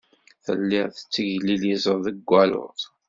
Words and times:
Telliḍ 0.45 0.87
tetteglilizeḍ 0.91 1.97
deg 2.05 2.19
waluḍ. 2.29 2.79